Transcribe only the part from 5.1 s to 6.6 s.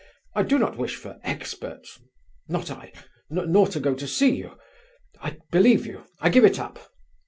I believe you. I give it